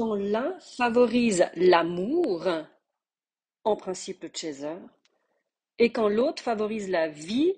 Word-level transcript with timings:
quand 0.00 0.14
l'un 0.14 0.58
favorise 0.60 1.44
l'amour, 1.56 2.48
en 3.64 3.76
principe 3.76 4.22
le 4.22 4.30
chaser, 4.34 4.78
et 5.78 5.92
quand 5.92 6.08
l'autre 6.08 6.42
favorise 6.42 6.88
la 6.88 7.08
vie 7.08 7.52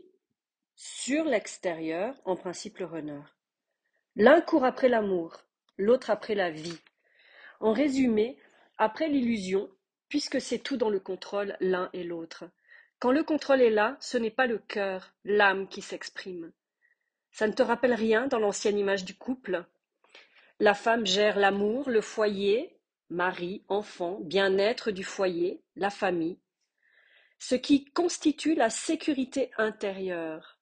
sur 0.74 1.24
l'extérieur, 1.24 2.16
en 2.24 2.34
principe 2.34 2.78
le 2.78 2.86
runner. 2.86 3.20
L'un 4.16 4.41
court 4.41 4.64
après 4.64 4.88
l'amour, 4.88 5.36
l'autre 5.78 6.10
après 6.10 6.34
la 6.34 6.50
vie. 6.50 6.80
En 7.60 7.73
résumé, 7.73 8.36
après 8.77 9.06
l'illusion, 9.06 9.70
puisque 10.09 10.40
c'est 10.40 10.59
tout 10.59 10.77
dans 10.77 10.90
le 10.90 10.98
contrôle 10.98 11.56
l'un 11.61 11.90
et 11.93 12.02
l'autre. 12.02 12.43
Quand 12.98 13.12
le 13.12 13.22
contrôle 13.22 13.62
est 13.62 13.70
là, 13.70 13.96
ce 14.00 14.18
n'est 14.18 14.32
pas 14.32 14.48
le 14.48 14.59
cœur, 14.59 15.14
l'âme 15.22 15.68
qui 15.68 15.80
s'exprime. 15.80 16.50
Ça 17.30 17.46
ne 17.46 17.52
te 17.52 17.62
rappelle 17.62 17.95
rien 17.95 18.27
dans 18.27 18.40
l'ancienne 18.40 18.79
image 18.79 19.04
du 19.04 19.15
couple? 19.15 19.65
La 20.62 20.75
femme 20.75 21.05
gère 21.05 21.41
l'amour, 21.41 21.91
le 21.91 22.01
foyer, 22.01 22.79
mari, 23.11 23.65
enfant, 23.66 24.21
bien-être 24.21 24.93
du 24.93 25.02
foyer, 25.02 25.61
la 25.75 25.91
famille, 25.91 26.38
ce 27.41 27.57
qui 27.57 27.87
constitue 27.87 28.55
la 28.55 28.71
sécurité 28.71 29.51
intérieure, 29.59 30.61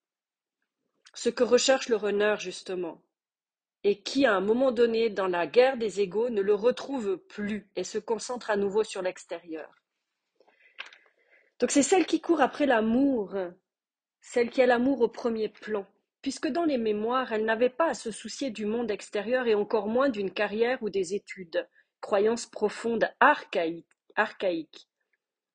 ce 1.12 1.28
que 1.28 1.44
recherche 1.44 1.90
le 1.90 1.96
runner 1.96 2.36
justement, 2.38 3.02
et 3.84 4.00
qui 4.00 4.24
à 4.24 4.34
un 4.34 4.40
moment 4.40 4.72
donné 4.72 5.10
dans 5.10 5.28
la 5.28 5.46
guerre 5.46 5.76
des 5.76 6.00
égaux 6.00 6.30
ne 6.30 6.40
le 6.40 6.54
retrouve 6.54 7.18
plus 7.18 7.70
et 7.76 7.84
se 7.84 7.98
concentre 7.98 8.48
à 8.48 8.56
nouveau 8.56 8.84
sur 8.84 9.02
l'extérieur. 9.02 9.70
Donc 11.58 11.70
c'est 11.70 11.82
celle 11.82 12.06
qui 12.06 12.22
court 12.22 12.40
après 12.40 12.64
l'amour, 12.64 13.36
celle 14.22 14.48
qui 14.48 14.62
a 14.62 14.66
l'amour 14.66 15.02
au 15.02 15.08
premier 15.08 15.50
plan, 15.50 15.86
puisque 16.22 16.48
dans 16.48 16.64
les 16.64 16.78
mémoires, 16.78 17.32
elle 17.32 17.44
n'avait 17.44 17.70
pas 17.70 17.90
à 17.90 17.94
se 17.94 18.10
soucier 18.10 18.50
du 18.50 18.66
monde 18.66 18.90
extérieur 18.90 19.46
et 19.46 19.54
encore 19.54 19.88
moins 19.88 20.08
d'une 20.08 20.32
carrière 20.32 20.82
ou 20.82 20.90
des 20.90 21.14
études, 21.14 21.66
croyances 22.00 22.46
profondes 22.46 23.08
archaïques. 23.20 24.88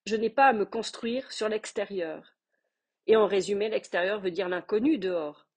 Je 0.06 0.16
n'ai 0.16 0.30
pas 0.30 0.48
à 0.48 0.54
me 0.54 0.66
construire 0.66 1.32
sur 1.32 1.50
l'extérieur. 1.50 2.36
Et 3.08 3.16
en 3.16 3.28
résumé, 3.28 3.70
l'extérieur 3.70 4.20
veut 4.20 4.32
dire 4.32 4.50
l'inconnu 4.50 4.98
dehors. 4.98 5.48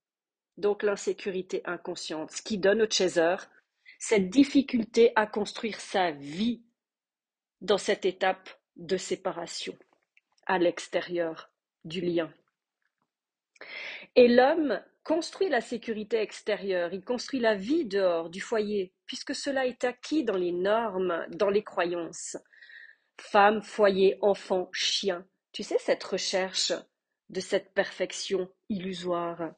Donc 0.56 0.82
l'insécurité 0.82 1.62
inconsciente, 1.64 2.32
ce 2.32 2.42
qui 2.42 2.58
donne 2.58 2.82
au 2.82 2.90
chaser 2.90 3.36
cette 3.98 4.28
difficulté 4.30 5.12
à 5.16 5.26
construire 5.26 5.80
sa 5.80 6.10
vie 6.10 6.62
dans 7.60 7.78
cette 7.78 8.04
étape 8.04 8.48
de 8.76 8.96
séparation 8.96 9.76
à 10.46 10.58
l'extérieur 10.58 11.50
du 11.84 12.00
lien. 12.00 12.32
Et 14.14 14.28
l'homme 14.28 14.80
construit 15.08 15.48
la 15.48 15.62
sécurité 15.62 16.20
extérieure, 16.20 16.92
il 16.92 17.02
construit 17.02 17.40
la 17.40 17.54
vie 17.54 17.86
dehors 17.86 18.28
du 18.28 18.42
foyer, 18.42 18.92
puisque 19.06 19.34
cela 19.34 19.66
est 19.66 19.84
acquis 19.84 20.22
dans 20.22 20.36
les 20.36 20.52
normes, 20.52 21.24
dans 21.30 21.48
les 21.48 21.64
croyances. 21.64 22.36
Femme, 23.18 23.62
foyer, 23.62 24.18
enfant, 24.20 24.68
chien. 24.70 25.26
Tu 25.52 25.62
sais, 25.62 25.78
cette 25.78 26.04
recherche 26.04 26.74
de 27.30 27.40
cette 27.40 27.72
perfection 27.72 28.50
illusoire, 28.68 29.54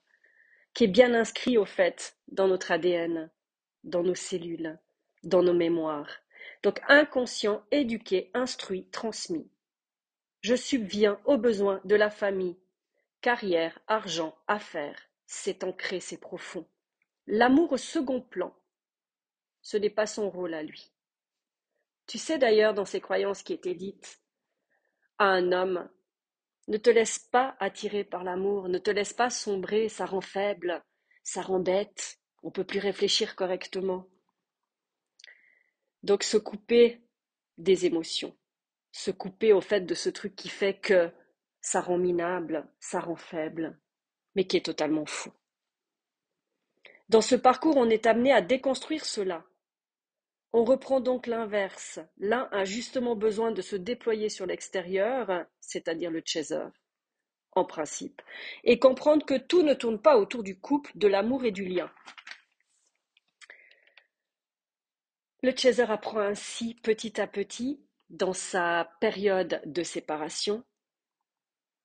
qui 0.72 0.84
est 0.84 0.94
bien 1.00 1.14
inscrite 1.14 1.58
au 1.58 1.64
fait 1.64 2.16
dans 2.28 2.46
notre 2.46 2.70
ADN, 2.70 3.28
dans 3.82 4.04
nos 4.04 4.14
cellules, 4.14 4.78
dans 5.24 5.42
nos 5.42 5.54
mémoires. 5.54 6.20
Donc 6.62 6.80
inconscient, 6.86 7.64
éduqué, 7.72 8.30
instruit, 8.34 8.86
transmis. 8.92 9.50
Je 10.42 10.54
subviens 10.54 11.20
aux 11.24 11.38
besoins 11.38 11.80
de 11.84 11.96
la 11.96 12.08
famille. 12.08 12.56
Carrière, 13.20 13.80
argent, 13.88 14.38
affaires 14.46 15.09
c'est 15.32 15.62
ancré, 15.62 16.00
c'est 16.00 16.18
profond. 16.18 16.66
L'amour 17.28 17.70
au 17.70 17.76
second 17.76 18.20
plan, 18.20 18.52
ce 19.62 19.76
n'est 19.76 19.88
pas 19.88 20.06
son 20.06 20.28
rôle 20.28 20.54
à 20.54 20.64
lui. 20.64 20.92
Tu 22.08 22.18
sais 22.18 22.36
d'ailleurs 22.36 22.74
dans 22.74 22.84
ces 22.84 23.00
croyances 23.00 23.44
qui 23.44 23.52
étaient 23.52 23.76
dites 23.76 24.20
à 25.18 25.26
un 25.26 25.52
homme, 25.52 25.88
ne 26.66 26.78
te 26.78 26.90
laisse 26.90 27.20
pas 27.20 27.56
attirer 27.60 28.02
par 28.02 28.24
l'amour, 28.24 28.68
ne 28.68 28.78
te 28.78 28.90
laisse 28.90 29.12
pas 29.12 29.30
sombrer, 29.30 29.88
ça 29.88 30.04
rend 30.04 30.20
faible, 30.20 30.82
ça 31.22 31.42
rend 31.42 31.60
bête, 31.60 32.18
on 32.42 32.50
peut 32.50 32.64
plus 32.64 32.80
réfléchir 32.80 33.36
correctement. 33.36 34.08
Donc 36.02 36.24
se 36.24 36.38
couper 36.38 37.06
des 37.56 37.86
émotions, 37.86 38.36
se 38.90 39.12
couper 39.12 39.52
au 39.52 39.60
fait 39.60 39.82
de 39.82 39.94
ce 39.94 40.08
truc 40.08 40.34
qui 40.34 40.48
fait 40.48 40.80
que 40.80 41.12
ça 41.60 41.80
rend 41.80 41.98
minable, 41.98 42.68
ça 42.80 42.98
rend 42.98 43.16
faible, 43.16 43.78
mais 44.34 44.44
qui 44.44 44.56
est 44.56 44.64
totalement 44.64 45.06
fou. 45.06 45.30
Dans 47.08 47.20
ce 47.20 47.34
parcours, 47.34 47.76
on 47.76 47.90
est 47.90 48.06
amené 48.06 48.32
à 48.32 48.40
déconstruire 48.40 49.04
cela. 49.04 49.44
On 50.52 50.64
reprend 50.64 51.00
donc 51.00 51.26
l'inverse. 51.26 52.00
L'un 52.18 52.48
a 52.52 52.64
justement 52.64 53.16
besoin 53.16 53.52
de 53.52 53.62
se 53.62 53.76
déployer 53.76 54.28
sur 54.28 54.46
l'extérieur, 54.46 55.46
c'est-à-dire 55.60 56.10
le 56.10 56.22
chaser, 56.24 56.66
en 57.52 57.64
principe, 57.64 58.22
et 58.64 58.78
comprendre 58.78 59.24
que 59.24 59.38
tout 59.38 59.62
ne 59.62 59.74
tourne 59.74 60.00
pas 60.00 60.18
autour 60.18 60.42
du 60.42 60.58
couple, 60.58 60.92
de 60.94 61.08
l'amour 61.08 61.44
et 61.44 61.50
du 61.50 61.64
lien. 61.64 61.90
Le 65.42 65.56
chaser 65.56 65.82
apprend 65.82 66.20
ainsi 66.20 66.74
petit 66.74 67.20
à 67.20 67.26
petit, 67.26 67.80
dans 68.08 68.32
sa 68.32 68.92
période 69.00 69.62
de 69.64 69.82
séparation, 69.82 70.64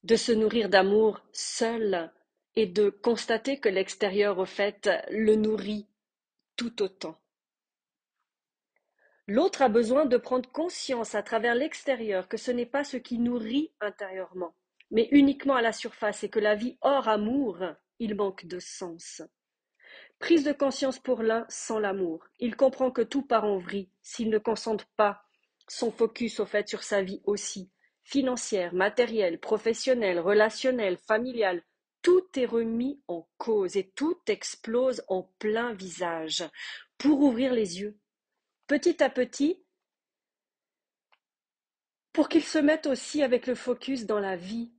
de 0.03 0.15
se 0.15 0.31
nourrir 0.31 0.69
d'amour 0.69 1.21
seul 1.31 2.11
et 2.55 2.65
de 2.65 2.89
constater 2.89 3.59
que 3.59 3.69
l'extérieur, 3.69 4.39
au 4.39 4.45
fait, 4.45 4.89
le 5.09 5.35
nourrit 5.35 5.87
tout 6.55 6.81
autant. 6.81 7.19
L'autre 9.27 9.63
a 9.63 9.69
besoin 9.69 10.05
de 10.05 10.17
prendre 10.17 10.49
conscience 10.51 11.15
à 11.15 11.23
travers 11.23 11.55
l'extérieur 11.55 12.27
que 12.27 12.37
ce 12.37 12.51
n'est 12.51 12.65
pas 12.67 12.83
ce 12.83 12.97
qui 12.97 13.17
nourrit 13.17 13.71
intérieurement, 13.81 14.55
mais 14.91 15.07
uniquement 15.11 15.55
à 15.55 15.63
la 15.63 15.73
surface 15.73 16.23
et 16.23 16.29
que 16.29 16.39
la 16.39 16.55
vie 16.55 16.77
hors 16.81 17.07
amour, 17.07 17.57
il 17.99 18.15
manque 18.15 18.45
de 18.45 18.59
sens. 18.59 19.23
Prise 20.19 20.43
de 20.43 20.53
conscience 20.53 20.99
pour 20.99 21.23
l'un 21.23 21.45
sans 21.49 21.79
l'amour. 21.79 22.25
Il 22.39 22.55
comprend 22.55 22.91
que 22.91 23.01
tout 23.01 23.23
part 23.23 23.45
en 23.45 23.57
vrille 23.57 23.89
s'il 24.01 24.29
ne 24.29 24.37
concentre 24.37 24.85
pas 24.95 25.23
son 25.67 25.91
focus 25.91 26.39
au 26.39 26.45
fait 26.45 26.67
sur 26.69 26.83
sa 26.83 27.01
vie 27.01 27.21
aussi, 27.25 27.71
financière, 28.03 28.73
matérielle, 28.73 29.39
professionnelle, 29.39 30.19
relationnelle, 30.19 30.97
familiale, 30.97 31.63
tout 32.05 32.27
est 32.35 32.45
remis 32.45 33.01
en 33.07 33.27
cause 33.39 33.77
et 33.77 33.89
tout 33.89 34.21
explose 34.27 35.03
en 35.07 35.23
plein 35.39 35.73
visage 35.73 36.47
pour 36.99 37.19
ouvrir 37.21 37.51
les 37.51 37.79
yeux. 37.79 37.97
Petit 38.67 39.01
à 39.01 39.09
petit, 39.09 39.65
pour 42.13 42.29
qu'ils 42.29 42.43
se 42.43 42.59
mettent 42.59 42.85
aussi 42.85 43.23
avec 43.23 43.47
le 43.47 43.55
focus 43.55 44.05
dans 44.05 44.19
la 44.19 44.35
vie 44.35 44.71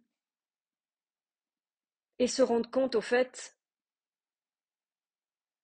et 2.20 2.28
se 2.28 2.42
rendent 2.42 2.70
compte 2.70 2.94
au 2.94 3.00
fait 3.00 3.58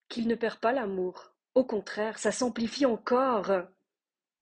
qu'ils 0.09 0.27
ne 0.27 0.34
perdent 0.34 0.59
pas 0.59 0.73
l'amour. 0.73 1.33
Au 1.55 1.62
contraire, 1.65 2.19
ça 2.19 2.33
s'amplifie 2.33 2.87
encore 2.87 3.53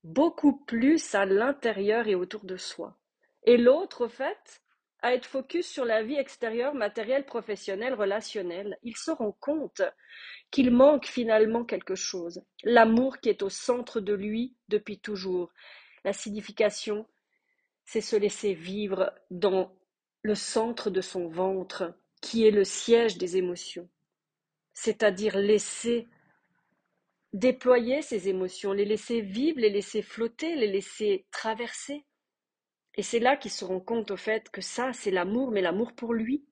beaucoup 0.04 0.56
plus 0.56 1.14
à 1.14 1.26
l'intérieur 1.26 2.08
et 2.08 2.14
autour 2.14 2.46
de 2.46 2.56
soi. 2.56 2.98
Et 3.42 3.58
l'autre, 3.58 4.06
au 4.06 4.08
fait, 4.08 4.62
à 5.02 5.14
être 5.14 5.26
focus 5.26 5.66
sur 5.66 5.84
la 5.84 6.02
vie 6.02 6.16
extérieure, 6.16 6.74
matérielle, 6.74 7.24
professionnelle, 7.24 7.94
relationnelle. 7.94 8.78
Il 8.82 8.96
se 8.96 9.10
rend 9.10 9.32
compte 9.32 9.82
qu'il 10.50 10.70
manque 10.70 11.06
finalement 11.06 11.64
quelque 11.64 11.94
chose. 11.94 12.42
L'amour 12.64 13.18
qui 13.18 13.28
est 13.28 13.42
au 13.42 13.48
centre 13.48 14.00
de 14.00 14.12
lui 14.12 14.56
depuis 14.68 14.98
toujours. 14.98 15.52
La 16.04 16.12
signification, 16.12 17.06
c'est 17.84 18.00
se 18.00 18.16
laisser 18.16 18.54
vivre 18.54 19.12
dans 19.30 19.74
le 20.22 20.34
centre 20.34 20.90
de 20.90 21.00
son 21.00 21.28
ventre, 21.28 21.94
qui 22.20 22.46
est 22.46 22.50
le 22.50 22.64
siège 22.64 23.16
des 23.16 23.36
émotions. 23.36 23.88
C'est-à-dire 24.74 25.36
laisser 25.38 26.08
déployer 27.32 28.02
ses 28.02 28.28
émotions, 28.28 28.72
les 28.72 28.84
laisser 28.84 29.20
vivre, 29.20 29.60
les 29.60 29.70
laisser 29.70 30.02
flotter, 30.02 30.56
les 30.56 30.66
laisser 30.66 31.26
traverser. 31.30 32.04
Et 32.96 33.02
c'est 33.02 33.20
là 33.20 33.36
qu'il 33.36 33.50
se 33.50 33.64
rend 33.64 33.80
compte 33.80 34.10
au 34.10 34.16
fait 34.16 34.50
que 34.50 34.60
ça, 34.60 34.92
c'est 34.92 35.10
l'amour, 35.10 35.50
mais 35.50 35.62
l'amour 35.62 35.92
pour 35.92 36.14
lui. 36.14 36.44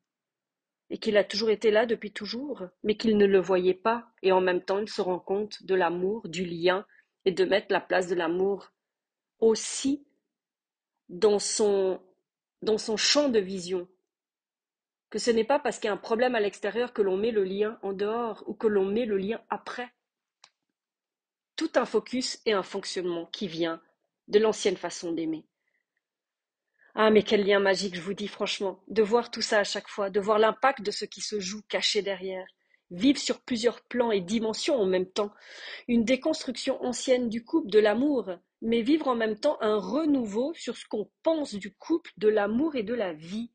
Et 0.90 0.98
qu'il 0.98 1.16
a 1.16 1.24
toujours 1.24 1.50
été 1.50 1.70
là 1.70 1.84
depuis 1.84 2.12
toujours, 2.12 2.62
mais 2.82 2.96
qu'il 2.96 3.16
ne 3.18 3.26
le 3.26 3.40
voyait 3.40 3.74
pas. 3.74 4.10
Et 4.22 4.32
en 4.32 4.40
même 4.40 4.62
temps, 4.62 4.78
il 4.78 4.88
se 4.88 5.02
rend 5.02 5.18
compte 5.18 5.62
de 5.64 5.74
l'amour, 5.74 6.28
du 6.28 6.44
lien, 6.44 6.86
et 7.24 7.32
de 7.32 7.44
mettre 7.44 7.72
la 7.72 7.80
place 7.80 8.08
de 8.08 8.14
l'amour 8.14 8.72
aussi 9.40 10.06
dans 11.08 11.38
son, 11.38 12.00
dans 12.62 12.78
son 12.78 12.96
champ 12.96 13.28
de 13.28 13.38
vision. 13.38 13.88
Que 15.10 15.18
ce 15.18 15.30
n'est 15.30 15.44
pas 15.44 15.58
parce 15.58 15.78
qu'il 15.78 15.88
y 15.88 15.90
a 15.90 15.94
un 15.94 15.98
problème 15.98 16.34
à 16.34 16.40
l'extérieur 16.40 16.92
que 16.92 17.02
l'on 17.02 17.16
met 17.16 17.30
le 17.30 17.44
lien 17.44 17.78
en 17.82 17.92
dehors 17.92 18.44
ou 18.46 18.54
que 18.54 18.66
l'on 18.66 18.84
met 18.84 19.06
le 19.06 19.16
lien 19.16 19.40
après. 19.48 19.90
Tout 21.56 21.70
un 21.76 21.86
focus 21.86 22.40
et 22.46 22.52
un 22.52 22.62
fonctionnement 22.62 23.26
qui 23.26 23.48
vient 23.48 23.80
de 24.28 24.38
l'ancienne 24.38 24.76
façon 24.76 25.12
d'aimer. 25.12 25.47
Ah, 27.00 27.10
mais 27.10 27.22
quel 27.22 27.46
lien 27.46 27.60
magique, 27.60 27.94
je 27.94 28.00
vous 28.00 28.12
dis 28.12 28.26
franchement, 28.26 28.80
de 28.88 29.04
voir 29.04 29.30
tout 29.30 29.40
ça 29.40 29.60
à 29.60 29.64
chaque 29.64 29.86
fois, 29.86 30.10
de 30.10 30.18
voir 30.18 30.40
l'impact 30.40 30.82
de 30.82 30.90
ce 30.90 31.04
qui 31.04 31.20
se 31.20 31.38
joue 31.38 31.62
caché 31.68 32.02
derrière, 32.02 32.44
vivre 32.90 33.20
sur 33.20 33.40
plusieurs 33.40 33.82
plans 33.82 34.10
et 34.10 34.20
dimensions 34.20 34.74
en 34.74 34.84
même 34.84 35.08
temps, 35.08 35.30
une 35.86 36.04
déconstruction 36.04 36.84
ancienne 36.84 37.28
du 37.28 37.44
couple, 37.44 37.70
de 37.70 37.78
l'amour, 37.78 38.32
mais 38.62 38.82
vivre 38.82 39.06
en 39.06 39.14
même 39.14 39.38
temps 39.38 39.58
un 39.60 39.76
renouveau 39.76 40.52
sur 40.54 40.76
ce 40.76 40.86
qu'on 40.88 41.08
pense 41.22 41.54
du 41.54 41.72
couple, 41.72 42.10
de 42.16 42.26
l'amour 42.26 42.74
et 42.74 42.82
de 42.82 42.94
la 42.94 43.12
vie. 43.12 43.52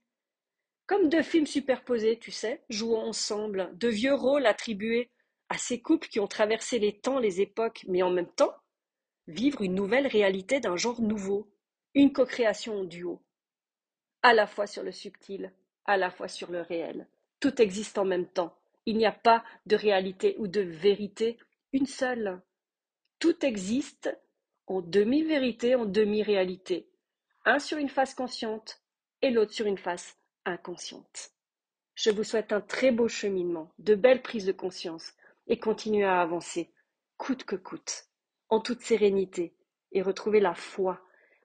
Comme 0.86 1.10
deux 1.10 1.22
films 1.22 1.46
superposés, 1.46 2.18
tu 2.20 2.32
sais, 2.32 2.64
jouant 2.70 3.04
ensemble, 3.06 3.72
de 3.74 3.90
vieux 3.90 4.16
rôles 4.16 4.46
attribués 4.46 5.12
à 5.50 5.58
ces 5.58 5.82
couples 5.82 6.08
qui 6.08 6.22
ont 6.22 6.28
traversé 6.28 6.80
les 6.80 6.98
temps, 6.98 7.20
les 7.20 7.42
époques, 7.42 7.84
mais 7.90 8.04
en 8.04 8.10
même 8.10 8.32
temps, 8.32 8.56
vivre 9.28 9.64
une 9.64 9.76
nouvelle 9.76 10.08
réalité 10.08 10.62
d'un 10.62 10.78
genre 10.78 11.02
nouveau, 11.02 11.52
une 11.94 12.14
co-création 12.14 12.80
en 12.80 12.84
duo, 12.86 13.22
à 14.24 14.34
la 14.34 14.48
fois 14.48 14.68
sur 14.68 14.84
le 14.84 14.92
subtil, 14.92 15.52
à 15.86 15.98
la 15.98 16.10
fois 16.10 16.28
sur 16.28 16.52
le 16.52 16.62
réel. 16.62 17.08
Tout 17.40 17.62
existe 17.62 17.98
en 17.98 18.06
même 18.06 18.28
temps. 18.28 18.58
Il 18.86 18.98
n'y 18.98 19.06
a 19.06 19.12
pas 19.12 19.44
de 19.66 19.76
réalité 19.76 20.36
ou 20.40 20.48
de 20.48 20.62
vérité, 20.62 21.38
une 21.74 21.86
seule. 21.86 22.42
Tout 23.20 23.46
existe 23.46 24.18
en 24.68 24.82
demi-vérité, 24.82 25.76
en 25.76 25.86
demi-réalité. 25.86 26.90
Un 27.46 27.60
sur 27.60 27.78
une 27.78 27.90
face 27.90 28.14
consciente 28.14 28.82
et 29.22 29.30
l'autre 29.30 29.54
sur 29.54 29.66
une 29.66 29.78
face 29.78 30.18
inconsciente. 30.46 31.32
Je 31.96 32.10
vous 32.10 32.24
souhaite 32.24 32.54
un 32.54 32.62
très 32.62 32.92
beau 32.92 33.08
cheminement, 33.08 33.72
de 33.78 33.96
belles 33.96 34.22
prises 34.22 34.46
de 34.46 34.52
conscience 34.52 35.14
et 35.48 35.60
continuez 35.60 36.06
à 36.06 36.22
avancer, 36.22 36.72
coûte 37.18 37.44
que 37.44 37.56
coûte, 37.56 38.06
en 38.50 38.60
toute 38.60 38.82
sérénité 38.82 39.54
et 39.92 40.02
retrouver 40.02 40.40
la 40.40 40.56
foi. 40.56 41.02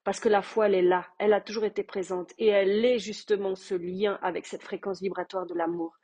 Parce 0.09 0.21
que 0.21 0.31
la 0.31 0.41
foi, 0.41 0.69
elle 0.69 0.75
est 0.75 0.81
là, 0.81 1.07
elle 1.19 1.35
a 1.35 1.41
toujours 1.43 1.65
été 1.65 1.83
présente 1.83 2.33
et 2.39 2.47
elle 2.47 2.83
est 2.83 2.99
justement 2.99 3.55
ce 3.55 3.75
lien 3.75 4.19
avec 4.23 4.47
cette 4.47 4.63
fréquence 4.63 5.03
vibratoire 5.03 5.45
de 5.45 5.53
l'amour. 5.53 5.99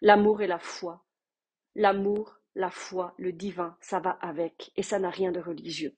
L'amour 0.00 0.40
et 0.40 0.46
la 0.46 0.60
foi. 0.60 1.02
L'amour, 1.74 2.36
la 2.54 2.70
foi, 2.70 3.12
le 3.18 3.32
divin, 3.32 3.76
ça 3.80 3.98
va 3.98 4.10
avec 4.20 4.70
et 4.76 4.84
ça 4.84 5.00
n'a 5.00 5.10
rien 5.10 5.32
de 5.32 5.40
religieux. 5.40 5.96